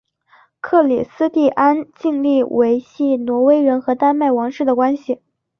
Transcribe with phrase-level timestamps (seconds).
[0.61, 5.19] 克里斯蒂安尽力维系挪威人和丹麦王室的关系。